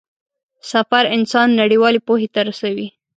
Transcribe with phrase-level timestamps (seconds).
[0.71, 2.87] سفر انسان نړيوالې پوهې ته رسوي.